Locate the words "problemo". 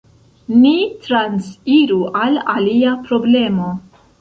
3.07-3.71